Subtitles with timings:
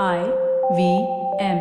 [0.00, 0.20] I
[0.76, 0.82] V
[1.38, 1.58] M.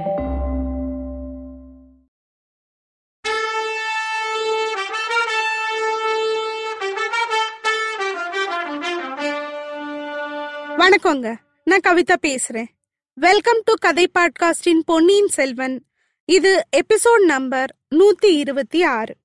[10.80, 11.36] வணக்கங்க.
[11.64, 12.70] நான் கவிதா பேசுறேன்.
[13.14, 15.86] வெல்கம் டு கதை பாட்காஸ்டின் பொன்னியின் செல்வன்.
[16.26, 19.16] இது எபிசோட் நம்பர் நூத்தி இருபத்தி ஆறு.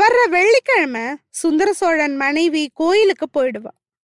[0.00, 3.74] வர்ற வெள்ளிக்கிழமை சுந்தர சோழன் மனைவி கோயிலுக்கு போயிடுவா.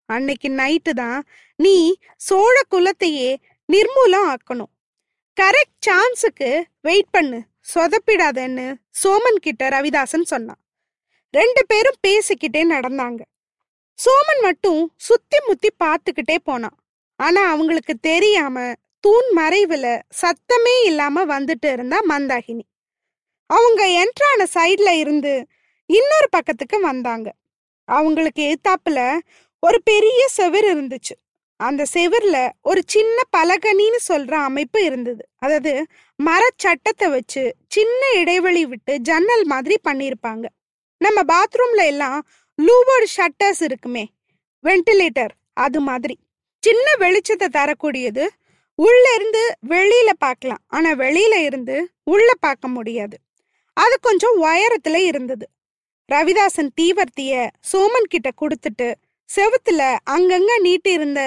[0.05, 1.23] அன்னைக்கு நைட்டு தான்
[1.55, 3.37] நீ சோழ குலத்தையே
[3.73, 4.71] நிர்மூலம் ஆக்கணும்
[5.41, 7.41] கரெக்ட் சான்ஸுக்கு வெயிட் பண்ணு.
[7.73, 10.61] சொதப்பிடாதன்னு சோமன் கிட்ட ரவிதாசன் சொன்னான்.
[11.31, 13.21] ரெண்டு பேரும் பேசிக்கிட்டே நடந்தாங்க.
[14.05, 16.77] சோமன் மட்டும் சுத்தி முத்தி பார்த்துக்கிட்டே போனான்.
[17.15, 22.65] ஆனா அவங்களுக்கு தெரியாம தூண் மறைவுல சத்தமே இல்லாம வந்துட்டு இருந்தா மந்தாகினி.
[23.45, 25.47] அவங்க என்ட்ரான சைட்ல இருந்து
[25.85, 27.33] இன்னொரு பக்கத்துக்கு வந்தாங்க.
[27.83, 29.19] அவங்களுக்கு எத்தாப்புல
[29.59, 31.15] ஒரு பெரிய செவர் இருந்துச்சு.
[31.59, 35.23] அந்த செவர்ல ஒரு சின்ன பலகனின்னு சொல்ற அமைப்பு இருந்தது.
[35.35, 35.85] அதாவது
[36.19, 40.45] மரச்சட்டத்தை வச்சு சின்ன இடைவெளி விட்டு ஜன்னல் மாதிரி பண்ணியிருப்பாங்க
[40.97, 42.19] நம்ம பாத்ரூம்ல எல்லாம்
[42.59, 44.05] லூவர்டு ஷட்டர்ஸ் இருக்குமே
[44.63, 46.15] வென்டிலேட்டர் அது மாதிரி.
[46.63, 48.23] சின்ன வெளிச்சத்தை தரக்கூடியது
[48.75, 50.61] உள்ள இருந்து வெளியில பார்க்கலாம்.
[50.67, 53.15] ஆனா வெளியில இருந்து உள்ள பார்க்க முடியாது.
[53.73, 55.45] அது கொஞ்சம் உயரத்துல இருந்தது.
[56.09, 57.33] ரவிதாசன் தீவர்த்திய
[57.71, 58.87] சோமன் கிட்ட கொடுத்துட்டு
[59.29, 61.21] செவுத்துல அங்கங்க நீட்டி இருந்த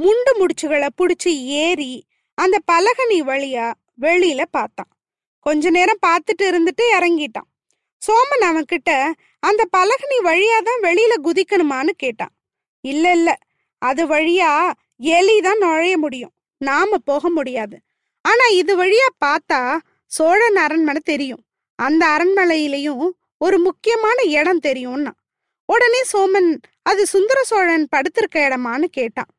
[0.00, 1.32] முண்டு முடிச்சுகளை பிடிச்சி
[1.64, 1.92] ஏறி
[2.38, 3.66] அந்த பலகனி வழியா
[4.00, 4.90] வெளியில பார்த்தான்.
[5.46, 7.48] கொஞ்ச நேரம் பார்த்துட்டு இருந்துட்டு இறங்கிட்டான்.
[8.02, 8.90] சோமன் அவன்கிட்ட
[9.42, 12.32] அந்த பலகனி வழியா தான் வெளியில குதிக்கணுமான்னு கேட்டான்.
[12.84, 13.30] இல்ல இல்ல
[13.82, 14.50] அது வழியா
[15.16, 16.34] எலி தான் நுழைய முடியும்.
[16.60, 17.76] நாம போக முடியாது.
[18.24, 19.60] ஆனா இது வழியா பார்த்தா
[20.10, 21.42] சோழன் அரண்மனை தெரியும்.
[21.78, 23.04] அந்த அரண்மனையிலையும்
[23.36, 25.12] ஒரு முக்கியமான இடம் தெரியும்னா.
[25.68, 26.50] உடனே சோமன்
[26.82, 29.30] அது சுந்தர சோழன் படுத்திருக்க இடமான்னு கேட்டான்.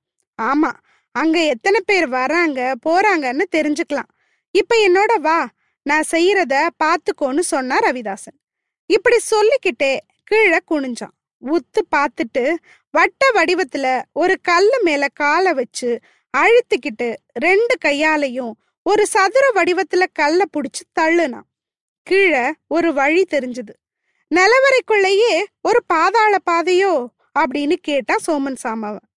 [0.49, 0.71] ஆமா.
[1.15, 4.11] அங்க எத்தனை பேர் வராங்க போறாங்கன்னு தெரிஞ்சுக்கலாம்.
[4.55, 5.39] இப்ப என்னோட வா
[5.85, 8.37] நான் செய்யறத பாத்துக்கோன்னு சொன்னா ரவிதாசன்.
[8.89, 11.15] இப்படி சொல்லிக்கிட்டே கீழே குனிஞ்சான்.
[11.43, 12.43] உத்து பார்த்துட்டு
[12.93, 15.89] வட்ட வடிவத்துல ஒரு கல்லு மேல காலை வச்சு
[16.33, 17.07] அழுத்திக்கிட்டு
[17.45, 18.53] ரெண்டு கையாலையும்
[18.85, 21.47] ஒரு சதுர வடிவத்துல கல்ல புடிச்சு தள்ளுனான்.
[22.07, 23.73] கீழே ஒரு வழி தெரிஞ்சது.
[24.31, 26.93] நிலவரைக்குள்ளேயே ஒரு பாதாள பாதையோ
[27.39, 29.07] அப்படின்னு கேட்டா சோமன் சாமாவன்.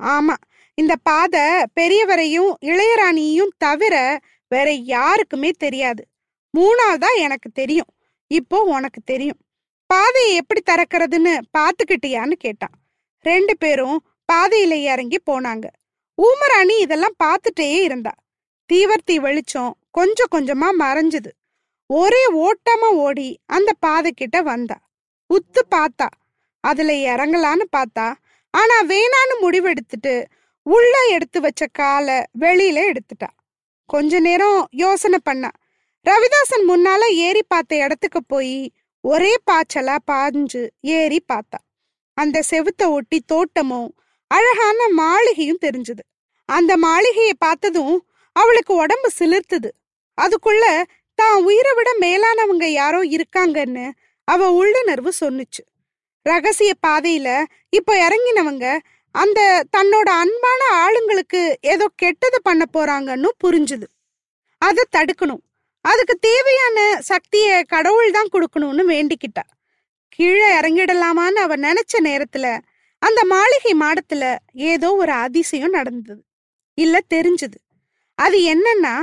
[0.00, 0.34] ஆமா
[0.80, 1.40] இந்த பாதை
[1.80, 6.06] பெரியவரையும் இளையராணியையும் தவிர வேற யாருக்குமே தெரியாது.
[6.58, 7.90] மூணாவதா எனக்கு தெரியும்.
[8.26, 9.38] இப்போ உனக்கு தெரியும்.
[9.86, 12.70] பாதையை எப்படி திறக்கிறதுன்னு பாத்துக்கிட்டியான்னு கேட்டான்.
[13.20, 15.64] ரெண்டு பேரும் பாதையில இறங்கி போனாங்க.
[16.22, 18.14] ஊமராணி இதெல்லாம் பார்த்துட்டே இருந்தா.
[18.72, 21.30] தீவர்த்தி வெளிச்சம் கொஞ்சம் கொஞ்சமா மறைஞ்சுது.
[21.86, 24.80] ஒரே ஓட்டமா ஓடி அந்த பாதை கிட்ட வந்தா.
[25.28, 26.08] உத்து பார்த்தா.
[26.60, 28.14] அதுல இறங்கலான்னு பார்த்தா.
[28.50, 30.24] ஆனா வேணான்னு முடிவெடுத்துட்டு
[30.62, 33.30] உள்ள எடுத்து வச்ச காலை வெளியில எடுத்துட்டா.
[33.86, 35.50] கொஞ்ச நேரம் யோசனை பண்ணா.
[36.06, 41.60] ரவிதாசன் முன்னால ஏறி பார்த்த இடத்துக்கு போய் ஒரே பாய்ச்சலா பாஞ்சு ஏறி பார்த்தா.
[42.14, 43.90] அந்த செவுத்த ஒட்டி தோட்டமும்
[44.26, 46.04] அழகான மாளிகையும் தெரிஞ்சது.
[46.44, 49.70] அந்த மாளிகையை பார்த்ததும் அவளுக்கு உடம்பு சிலிர்த்துது.
[50.18, 50.82] அதுக்குள்ள
[51.14, 53.90] தான் உயிரை விட மேலானவங்க யாரோ இருக்காங்கன்னு
[54.24, 55.62] அவ உள்ளுணர்வு சொன்னுச்சு.
[56.22, 58.78] ரகசிய பாதையில இப்போ இறங்கினவங்க
[59.14, 63.86] அந்த தன்னோட அன்பான ஆளுங்களுக்கு ஏதோ கெட்டது பண்ண போறாங்கன்னு புரிஞ்சுது.
[64.58, 65.42] அதை தடுக்கணும்.
[65.84, 69.44] அதுக்கு தேவையான சக்தியை கடவுள் தான் கொடுக்கணும்னு வேண்டிக்கிட்டா.
[70.08, 72.58] கீழே இறங்கிடலாமான்னு அவ நினைச்ச நேரத்துல
[72.98, 76.22] அந்த மாளிகை மாடத்துல ஏதோ ஒரு அதிசயம் நடந்தது.
[76.74, 77.58] இல்ல தெரிஞ்சது.
[78.14, 78.94] அது என்னன்னா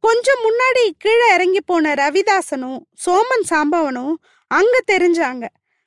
[0.00, 4.14] கொஞ்சம் முன்னாடி கீழே இறங்கி போன ரவிதாசனும் சோமன் சாம்பவனும்
[4.50, 5.44] அங்க தெரிஞ்சாங்க.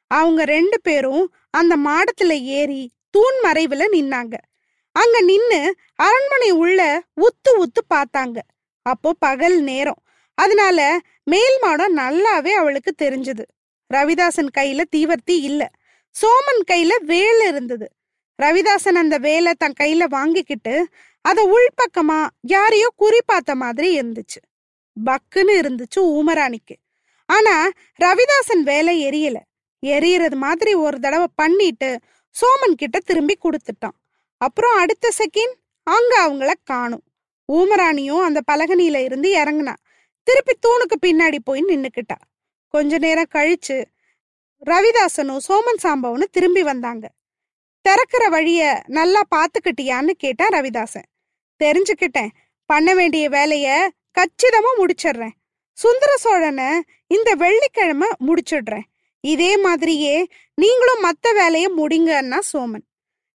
[0.08, 4.36] அவங்க ரெண்டு பேரும் அந்த மாடத்துல ஏறி தூண் மறைவுல நின்னாங்க.
[4.92, 8.38] அங்க நின்னு அரண்மனை உள்ள உத்து உத்து பார்த்தாங்க.
[8.82, 10.02] அப்போ பகல் நேரம்.
[10.34, 13.44] அதனால மேல் மாடம் நல்லாவே அவளுக்கு தெரிஞ்சது.
[13.94, 15.70] ரவிதாசன் கையில தீவர்த்தி இல்ல.
[16.22, 17.88] சோமன் கையில வேலை இருந்தது.
[18.42, 20.88] ரவிதாசன் அந்த வேலை தன் கையில வாங்கிக்கிட்டு
[21.22, 24.40] அத உள்பக்கமா யாரையோ குறி பார்த்த மாதிரி இருந்துச்சு.
[25.06, 26.76] பக்குன்னு இருந்துச்சு ஊமராணிக்கு.
[27.26, 27.70] ஆனா
[28.02, 29.36] ரவிதாசன் வேலை எரியல.
[29.86, 32.00] எரியறது மாதிரி ஒரு தடவை பண்ணிட்டு
[32.42, 33.98] சோமன் கிட்ட திரும்பி கொடுத்துட்டான்.
[34.38, 37.04] அப்புறம் அடுத்த செகண்ட் அங்க அவங்கள காணும்.
[37.54, 39.74] ஊமராணியும் அந்த பலகனியில இருந்து இறங்குனா
[40.24, 42.18] திருப்பி தூணுக்கு பின்னாடி போய் நின்னுக்கிட்டா.
[42.68, 43.86] கொஞ்ச நேரம் கழிச்சு
[44.66, 47.12] ரவிதாசனும் சோமன் சாம்பவனும் திரும்பி வந்தாங்க.
[47.82, 51.08] திறக்கிற வழிய நல்லா பாத்துக்கிட்டியான்னு கேட்டான் ரவிதாசன்.
[51.64, 52.30] தெரிஞ்சுக்கிட்டேன்.
[52.66, 55.36] பண்ண வேண்டிய வேலைய கச்சிதமா முடிச்சிடுறேன்.
[55.74, 58.86] சுந்தர சோழனை இந்த வெள்ளிக்கிழமை முடிச்சிடுறேன்.
[59.34, 60.16] இதே மாதிரியே
[60.56, 62.86] நீங்களும் மத்த வேலையை முடிங்கன்னா சோமன்.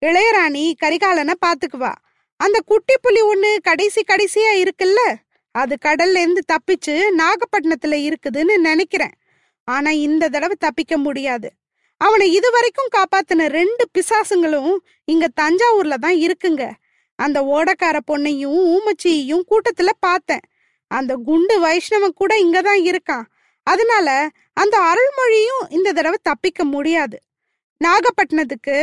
[0.06, 1.94] இளையராணி கரிகாலனை பாத்துக்குவா
[2.40, 5.02] அந்த குட்டி புலி ஒண்ணு கடைசி கடைசியா இருக்குல்ல
[5.52, 9.16] அது கடல்ல இருந்து தப்பிச்சு நாகப்பட்டினத்துல இருக்குதுன்னு நினைக்கிறேன்.
[9.68, 11.50] ஆனா இந்த தடவை தப்பிக்க முடியாது.
[11.98, 14.76] அவனை இதுவரைக்கும் காப்பாத்தின ரெண்டு பிசாசுங்களும்
[15.06, 16.72] இங்க தஞ்சாவூர்ல தான் இருக்குங்க.
[17.16, 20.46] அந்த ஓடக்கார பொண்ணையும் ஊமச்சியையும் கூட்டத்துல பார்த்தேன்.
[20.92, 23.26] அந்த குண்டு வைஷ்ணவன் கூட இங்கதான் இருக்கான்.
[23.74, 24.10] அதனால
[24.54, 27.18] அந்த அருள்மொழியும் இந்த தடவை தப்பிக்க முடியாது.
[27.82, 28.78] நாகப்பட்டினத்துக்கு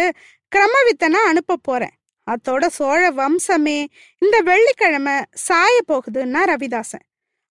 [0.52, 1.94] கிரமவித்தனா அனுப்ப போறேன்.
[2.26, 3.78] அத்தோட சோழ வம்சமே
[4.18, 5.16] இந்த வெள்ளிக்கிழமை
[5.46, 7.06] சாய போகுதுன்னா ரவிதாசன்.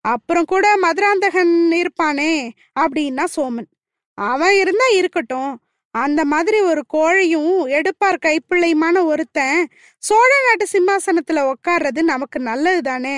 [0.04, 2.32] அப்புறம் கூட மதுராந்தகன் இருப்பானே
[2.80, 3.68] அப்படின்னா சோமன்.
[4.18, 5.52] அவன் இருந்தா இருக்கட்டும்.
[5.94, 9.58] அந்த மாதிரி ஒரு கோழையும் எடுப்பார் கைப்பிள்ளையுமான ஒருத்தன்
[9.98, 13.16] சோழ நாட்டு சிம்மாசனத்துல உட்கார்றது நமக்கு நல்லது தானே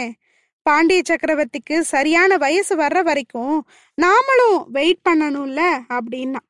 [0.64, 3.56] பாண்டிய சக்கரவர்த்திக்கு சரியான வயசு வர்ற வரைக்கும்
[4.02, 6.42] நாமளும் வெயிட் பண்ணணும்ல அப்படின்னா.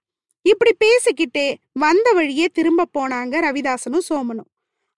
[0.44, 4.50] இப்படி பேசிக்கிட்டே வந்த வழியே திரும்ப போனாங்க ரவிதாசனும் சோமனும்.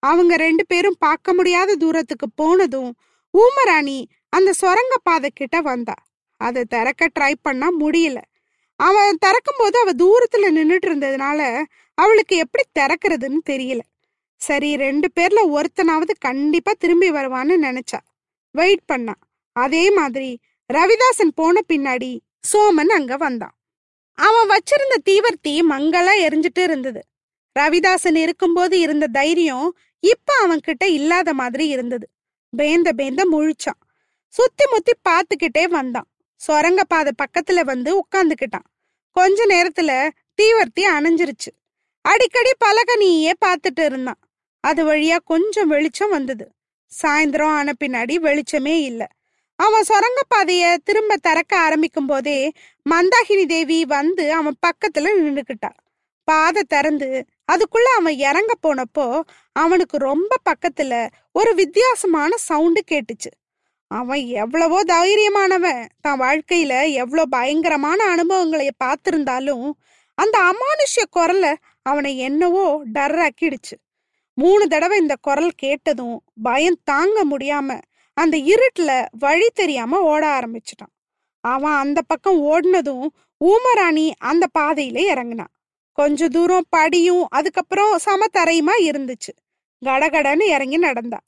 [0.03, 2.91] அவங்க ரெண்டு பேரும் பார்க்க முடியாத தூரத்துக்கு போனதும்
[3.35, 3.99] ஊமராணி
[4.29, 5.97] அந்த சுரங்க பாதை கிட்ட வந்தா.
[6.41, 8.19] அதை திறக்க ட்ரை பண்ணா முடியல.
[8.81, 11.41] அவன் திறக்கும் போது அவ தூரத்துல நின்றுட்டு இருந்ததுனால
[11.99, 13.83] அவளுக்கு எப்படி திறக்கிறதுன்னு தெரியல.
[14.41, 18.01] சரி ரெண்டு பேர்ல ஒருத்தனாவது கண்டிப்பா திரும்பி வருவான்னு நினைச்சா.
[18.57, 19.23] வெயிட் பண்ணான்
[19.53, 20.39] அதே மாதிரி
[20.73, 22.19] ரவிதாசன் போன பின்னாடி
[22.53, 23.55] சோமன் அங்க வந்தான்.
[24.13, 27.03] அவன் வச்சிருந்த தீவர்த்தி மங்களா எரிஞ்சிட்டு இருந்தது.
[27.61, 32.09] ரவிதாசன் இருக்கும்போது இருந்த தைரியம் இப்ப அவன் கிட்ட இல்லாத மாதிரி இருந்தது.
[32.57, 33.81] பேந்த பேந்த முழிச்சான்.
[34.29, 36.09] சுத்தி முத்தி பார்த்துக்கிட்டே வந்தான்.
[36.47, 38.67] சொரங்க பாதை பக்கத்துல வந்து உட்காந்துக்கிட்டான்
[39.11, 40.09] கொஞ்ச நேரத்துல
[40.43, 41.53] தீவர்த்தி அணைஞ்சிருச்சு.
[42.01, 44.21] அடிக்கடி பலகனியே பார்த்துட்டு இருந்தான்.
[44.61, 46.47] அது வழியா கொஞ்சம் வெளிச்சம் வந்தது.
[46.93, 49.07] சாயந்தரம் ஆன பின்னாடி வெளிச்சமே இல்லை.
[49.59, 52.39] அவன் சுரங்க பாதைய திரும்ப திறக்க ஆரம்பிக்கும் போதே
[52.87, 55.71] மந்தாகினி தேவி வந்து அவன் பக்கத்துல நின்னுக்கிட்டா
[56.29, 57.09] பாதை திறந்து
[57.53, 59.07] அதுக்குள்ள அவன் இறங்க போனப்போ
[59.57, 60.93] அவனுக்கு ரொம்ப பக்கத்துல
[61.33, 63.31] ஒரு வித்தியாசமான சவுண்டு கேட்டுச்சு.
[63.91, 65.83] அவன் எவ்வளவோ தைரியமானவன்.
[66.01, 69.67] தான் வாழ்க்கையில எவ்வளோ பயங்கரமான அனுபவங்களை பார்த்திருந்தாலும்
[70.19, 73.77] அந்த அமானுஷ்ய குரலை அவனை என்னவோ டர்ராக்கிடுச்சு.
[74.39, 77.81] மூணு தடவை இந்த குரல் கேட்டதும் பயம் தாங்க முடியாம
[78.15, 80.93] அந்த இருட்டுல வழி தெரியாம ஓட ஆரம்பிச்சிட்டான்.
[81.41, 83.07] அவன் அந்த பக்கம் ஓடினதும்
[83.45, 85.53] ஊமராணி அந்த பாதையில இறங்கினான்.
[85.93, 89.33] கொஞ்ச தூரம் படியும் அதுக்கப்புறம் சமத்தரையுமா இருந்துச்சு.
[89.85, 91.21] கடகடன்னு இறங்கி நடந்தா.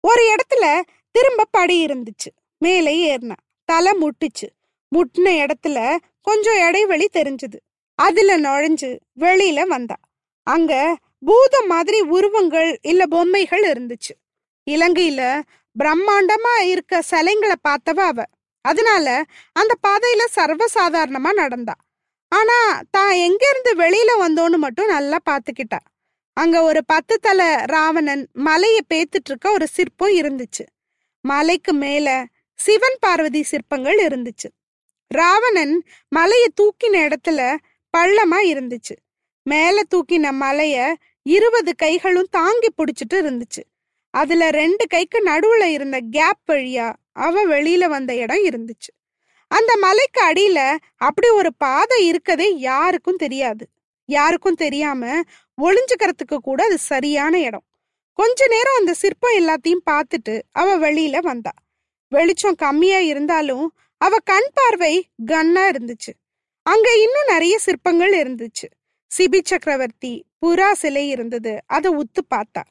[0.00, 0.80] ஒரு இடத்துல
[1.10, 2.30] திரும்ப படி இருந்துச்சு.
[2.58, 3.36] மேலே ஏறினா.
[3.64, 4.48] தலை முட்டுச்சு.
[4.96, 7.58] முட்டின இடத்துல கொஞ்சம் இடைவெளி தெரிஞ்சது.
[7.94, 9.96] அதுல நுழைஞ்சு வெளியில வந்தா.
[10.42, 14.14] அங்க பூதம் மாதிரி உருவங்கள் இல்ல பொம்மைகள் இருந்துச்சு.
[14.70, 15.42] இலங்கையில
[15.76, 18.22] பிரம்மாண்டமா இருக்க சிலைங்களை பார்த்தவ அவ.
[18.60, 21.74] அதனால அந்த பாதையில சர்வசாதாரணமா நடந்தா.
[22.28, 25.78] ஆனா தான் எங்க இருந்து வெளியில வந்தோன்னு மட்டும் நல்லா பாத்துக்கிட்டா
[26.36, 30.64] அங்க ஒரு பத்து தலை ராவணன் மலைய பேத்துட்டு இருக்க ஒரு சிற்பம் இருந்துச்சு.
[31.20, 34.48] மலைக்கு மேல சிவன் பார்வதி சிற்பங்கள் இருந்துச்சு.
[35.06, 37.56] ராவணன் மலைய தூக்கின இடத்துல
[37.96, 38.94] பள்ளமா இருந்துச்சு.
[39.42, 43.62] மேல தூக்கின மலைய இருபது கைகளும் தாங்கி பிடிச்சிட்டு இருந்துச்சு.
[44.10, 48.90] அதுல ரெண்டு கைக்கு நடுவுல இருந்த கேப் வழியா அவ வெளியில வந்த இடம் இருந்துச்சு.
[49.48, 53.68] அந்த மலைக்கு அடியில அப்படி ஒரு பாதை இருக்கதே யாருக்கும் தெரியாது.
[54.04, 55.20] யாருக்கும் தெரியாம
[55.62, 57.64] ஒளிஞ்சுக்கிறதுக்கு கூட அது சரியான இடம்.
[58.12, 61.52] கொஞ்ச நேரம் அந்த சிற்பம் எல்லாத்தையும் பார்த்துட்டு அவ வெளியில வந்தா.
[62.08, 66.12] வெளிச்சம் கம்மியா இருந்தாலும் அவ கண் பார்வை கன்னா இருந்துச்சு.
[66.62, 68.66] அங்க இன்னும் நிறைய சிற்பங்கள் இருந்துச்சு.
[69.18, 71.62] சிபி சக்கரவர்த்தி புறா சிலை இருந்தது.
[71.66, 72.62] அதை உத்து பார்த்தா.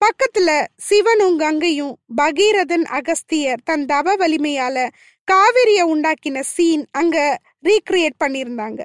[0.00, 4.88] பக்கத்துல சிவனும் கங்கையும் பகீரதன் அகஸ்தியர் தன் தவ வலிமையால
[5.32, 8.80] காவிரிய உண்டாக்கின சீன் அங்க ரீக்ரியேட் பண்ணியிருந்தாங்க.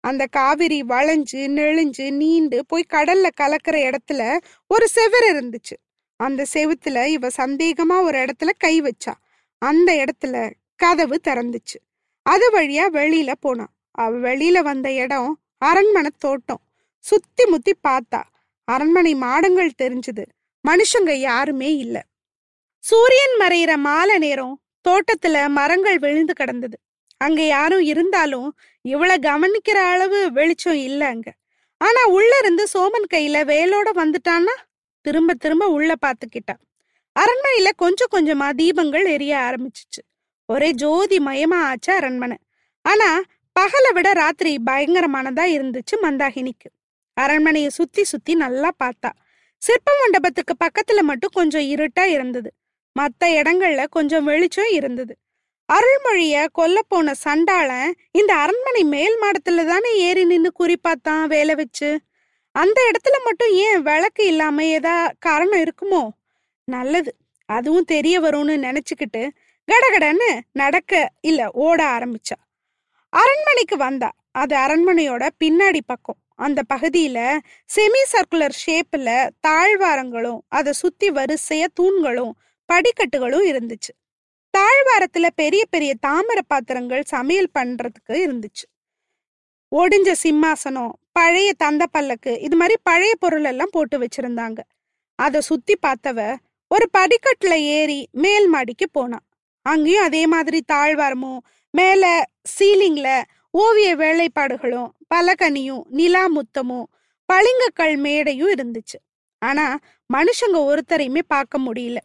[0.00, 5.76] அந்த காவிரி வளைஞ்சு நெளிஞ்சு நீண்டு போய் கடல்ல கலக்கிற இடத்துல ஒரு செவர் இருந்துச்சு.
[6.16, 9.12] அந்த செவுத்துல இவ சந்தேகமா ஒரு இடத்துல கை வச்சா.
[9.58, 11.78] அந்த இடத்துல கதவு திறந்துச்சு.
[12.22, 16.62] அது வழியா வெளியில போனான் அவ வெளியில வந்த இடம் அரண்மனை தோட்டம்.
[17.04, 18.22] சுத்தி முத்தி பார்த்தா
[18.64, 20.24] அரண்மனை மாடங்கள் தெரிஞ்சது.
[20.64, 21.96] மனுஷங்க யாருமே இல்ல.
[22.84, 24.54] சூரியன் மறையிற மாலை நேரம்
[24.88, 26.78] தோட்டத்துல மரங்கள் விழுந்து கிடந்தது.
[27.16, 28.48] அங்க யாரும் இருந்தாலும்
[28.84, 31.28] இவ்வளவு கவனிக்கிற அளவு வெளிச்சம் இல்ல அங்க.
[31.80, 34.54] ஆனா உள்ள இருந்து சோமன் கையில வேலோட வந்துட்டான்னா
[35.00, 36.62] திரும்ப திரும்ப உள்ள பாத்துக்கிட்டான்
[37.16, 40.02] அரண்மனையில கொஞ்சம் கொஞ்சமா தீபங்கள் எரிய ஆரம்பிச்சிச்சு.
[40.46, 42.36] ஒரே ஜோதி மயமா ஆச்சு அரண்மனை.
[42.84, 43.08] ஆனா
[43.60, 46.68] பகலை விட ராத்திரி பயங்கரமானதா இருந்துச்சு மந்தாகினிக்கு.
[47.14, 49.10] அரண்மனையை சுத்தி சுத்தி நல்லா பார்த்தா.
[49.56, 52.52] சிற்ப மண்டபத்துக்கு பக்கத்துல மட்டும் கொஞ்சம் இருட்டா இருந்தது.
[53.00, 55.16] மத்த இடங்கள்ல கொஞ்சம் வெளிச்சம் இருந்தது.
[55.72, 62.00] அருள்மொழிய கொல்ல போன சண்டாளன் இந்த அரண்மனை மேல் மாடத்துல தானே ஏறி நின்னு குறிப்பாத்தான் வேலை வச்சு.
[62.52, 66.08] அந்த இடத்துல மட்டும் ஏன் விளக்கு இல்லாம ஏதா காரணம் இருக்குமோ?
[66.64, 67.16] நல்லது.
[67.46, 69.28] அதுவும் தெரிய வரும்னு நினைச்சுக்கிட்டு
[69.68, 72.38] கடகடன்னு நடக்க இல்ல ஓட ஆரம்பிச்சா.
[73.14, 74.10] அரண்மனைக்கு வந்தா.
[74.30, 76.18] அது அரண்மனையோட பின்னாடி பக்கம்.
[76.36, 77.18] அந்த பகுதியில
[77.74, 79.08] செமி சர்க்குலர் ஷேப்ல
[79.46, 82.32] தாழ்வாரங்களும் அதை சுத்தி வரிசைய தூண்களும்
[82.68, 83.92] படிக்கட்டுகளும் இருந்துச்சு.
[84.54, 88.66] தாழ்வாரத்துல பெரிய பெரிய தாமர பாத்திரங்கள் சமையல் பண்றதுக்கு இருந்துச்சு.
[89.76, 94.60] ஒடிஞ்ச சிம்மாசனம் பழைய தந்த பல்லக்கு இது மாதிரி பழைய பொருள் எல்லாம் போட்டு வச்சிருந்தாங்க.
[95.18, 96.36] அதை சுத்தி பார்த்தவ
[96.68, 99.26] ஒரு படிக்கட்டுல ஏறி மேல் மாடிக்கு போனான்
[99.66, 101.38] அங்கேயும் அதே மாதிரி தாழ்வாரமும்
[101.70, 102.12] மேலே
[102.58, 106.84] சீலிங்ல ஓவிய வேலைப்பாடுகளும் பலகனியும் நிலா முத்தமும்
[107.32, 108.98] பளிங்கக்கல் மேடையும் இருந்துச்சு.
[109.38, 109.78] ஆனா
[110.14, 111.96] மனுஷங்க ஒருத்தரையுமே பார்க்க முடியல.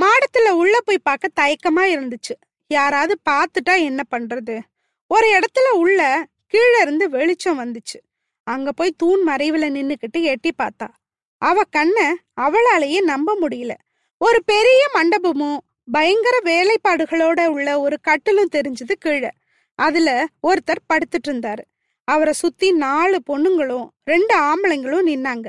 [0.00, 2.34] மாடத்துல உள்ள போய் பார்க்க தயக்கமா இருந்துச்சு.
[2.66, 4.60] யாராவது பார்த்துட்டா என்ன பண்றது?
[5.06, 7.98] ஒரு இடத்துல உள்ள கீழே இருந்து வெளிச்சம் வந்துச்சு.
[8.42, 10.88] அங்க போய் தூண் மறைவுல நின்னுக்கிட்டு எட்டி பார்த்தா.
[11.38, 13.72] அவ கண்ண அவளாலேயே நம்ப முடியல.
[14.18, 15.58] ஒரு பெரிய மண்டபமும்
[15.92, 19.30] பயங்கர வேலைப்பாடுகளோட உள்ள ஒரு கட்டிலும் தெரிஞ்சது கீழே.
[19.74, 21.62] அதுல ஒருத்தர் படுத்துட்டு இருந்தாரு.
[22.04, 25.46] அவரை சுத்தி நாலு பொண்ணுங்களும் ரெண்டு ஆம்பளைங்களும் நின்னாங்க.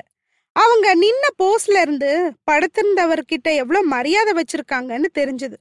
[0.52, 5.54] அவங்க நின்ன போஸ்ல இருந்து படுத்திருந்தவர்கிட்ட எவ்வளவு மரியாதை வச்சிருக்காங்கன்னு தெரிஞ்சது.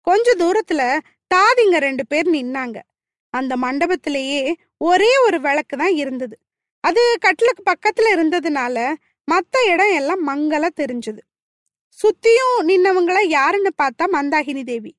[0.00, 0.98] கொஞ்ச தூரத்துல
[1.34, 2.78] தாதிங்க ரெண்டு பேர் நின்னாங்க.
[3.30, 6.38] அந்த மண்டபத்திலேயே ஒரே ஒரு விளக்கு தான் இருந்தது.
[6.80, 8.94] அது கட்டிலுக்கு பக்கத்துல இருந்ததுனால
[9.32, 11.18] மத்த இடம் எல்லாம் மங்கலா தெரிஞ்சது.
[11.98, 14.92] சுத்தியும் நின்னவங்கள யாருன்னு பார்த்தா மந்தாகினி தேவி.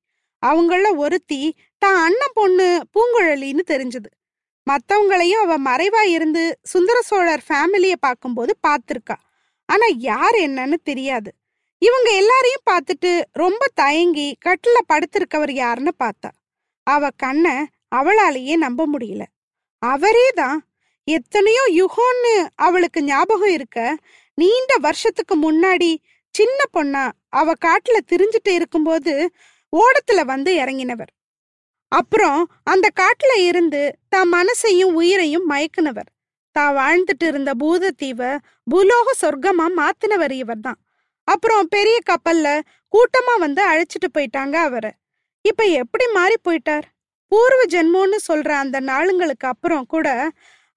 [0.44, 1.40] அவங்கள ஒருத்தி
[1.82, 4.10] தான் அண்ணன் பொண்ணு பூங்குழலின்னு தெரிஞ்சது.
[4.68, 9.18] மத்தவங்களையும் அவ மறைவா இருந்து சுந்தர சோழர் ஃபேமிலிய பார்க்கும்போது பார்த்திருக்கா.
[9.70, 11.30] ஆனா யார் என்னன்னு தெரியாது.
[11.82, 16.30] இவங்க எல்லாரையும் பார்த்துட்டு ரொம்ப தயங்கி கட்டில படுத்திருக்கவர் யாருன்னு பார்த்தா.
[16.88, 17.48] அவ கண்ண
[17.96, 19.24] அவளாலேயே நம்ப முடியல.
[19.82, 20.58] அவரே தான்
[21.08, 23.80] எத்தனையோ யுகோன்னு அவளுக்கு ஞாபகம் இருக்க
[24.38, 25.90] நீண்ட வருஷத்துக்கு முன்னாடி
[26.38, 27.04] சின்ன பொண்ணா
[27.39, 29.13] அவ காட்டுல திரிஞ்சுட்டு இருக்கும்போது
[29.74, 31.12] ஓடத்துல வந்து இறங்கினவர்.
[31.92, 33.82] அப்புறம் அந்த காட்டுல இருந்து
[34.13, 36.10] தான் மனசையும் உயிரையும் மயக்குனவர்.
[36.56, 38.32] தான் வாழ்ந்துட்டு இருந்த பூதத்தீவை
[38.72, 40.80] பூலோக சொர்க்கமா மாத்தினவர் இவர் தான்
[41.27, 42.48] அப்புறம் பெரிய கப்பல்ல
[42.94, 44.92] கூட்டமா வந்து அழைச்சிட்டு போயிட்டாங்க அவரை.
[45.46, 46.86] இப்ப எப்படி மாறி போயிட்டார்?
[47.32, 50.08] பூர்வ ஜென்மோன்னு சொல்ற அந்த நாளுங்களுக்கு அப்புறம் கூட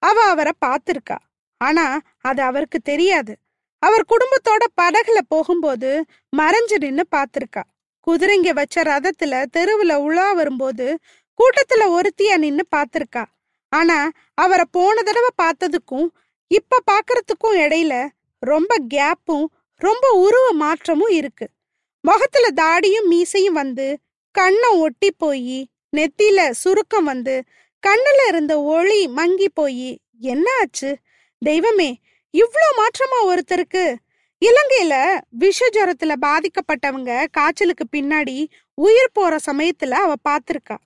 [0.03, 1.17] அவ அவரை பார்த்துருக்கா.
[1.61, 1.85] ஆனா
[2.21, 3.33] அது அவருக்கு தெரியாது.
[3.83, 5.89] அவர் குடும்பத்தோட படகுல போகும்போது
[6.37, 7.63] மறைஞ்சு நின்னு பாத்திருக்கா.
[8.07, 10.85] குதிரைங்க வச்ச ரதத்துல தெருவுல உலா வரும்போது
[11.39, 13.23] கூட்டத்துல ஒருத்தியா நின்னு பாத்திருக்கா.
[13.73, 13.97] ஆனா
[14.33, 16.07] அவரை போன தடவை பார்த்ததுக்கும்
[16.51, 17.93] இப்ப பாக்குறதுக்கும் இடையில
[18.43, 19.45] ரொம்ப கேப்பும்
[19.81, 21.45] ரொம்ப உருவ மாற்றமும் இருக்கு.
[22.03, 23.87] முகத்துல தாடியும் மீசையும் வந்து
[24.35, 25.57] கண்ணை ஒட்டி போய்
[25.97, 27.35] நெத்தியில சுருக்கம் வந்து
[27.83, 29.87] கண்ணுல இருந்த ஒளி மங்கி போய்
[30.19, 30.89] என்ன ஆச்சு?
[31.41, 31.89] தெய்வமே
[32.33, 33.83] இவ்ளோ மாற்றமா ஒருத்தருக்கு?
[34.41, 34.93] இலங்கையில
[35.39, 38.35] விஷஜரத்துல பாதிக்கப்பட்டவங்க காய்ச்சலுக்கு பின்னாடி
[38.77, 40.77] உயிர் போற சமயத்துல அவ பாத்திருக்கா.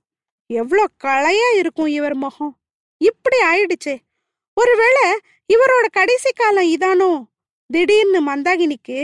[0.50, 2.54] எவ்வளோ களையா இருக்கும் இவர் முகம்.
[3.02, 3.96] இப்படி ஆயிடுச்சே.
[4.58, 5.06] ஒருவேளை
[5.50, 7.12] இவரோட கடைசி காலம் இதானோ?
[7.70, 8.98] திடீர்னு மந்தாகினிக்கு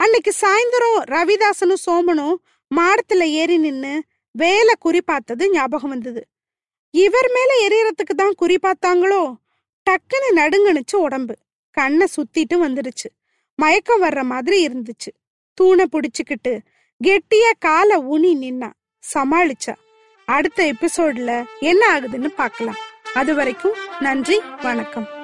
[0.00, 2.36] அன்னைக்கு சாயந்தரம் ரவிதாசனும் சோமனும்
[2.70, 3.92] மாடத்துல ஏறி நின்னு
[4.34, 6.22] வேலை குறி பார்த்தது ஞாபகம் வந்தது.
[6.94, 9.22] இவர் மேல எரியறதுக்கு தான் குறி பார்த்தாங்களோ?
[9.86, 11.34] டக்குன்னு நடுங்கணுச்சு உடம்பு.
[11.76, 13.08] கண்ணை சுத்திட்டு வந்துடுச்சு.
[13.54, 15.10] மயக்கம் வர்ற மாதிரி இருந்துச்சு.
[15.54, 16.58] தூணை பிடிச்சுக்கிட்டு
[17.04, 18.70] கெட்டியா காலை ஊனி நின்னா
[19.14, 19.74] சமாளிச்சா.
[20.24, 22.80] அடுத்த எபிசோட்ல என்ன ஆகுதுன்னு பார்க்கலாம்.
[23.14, 25.15] அது வரைக்கும் நன்றி வணக்கம்.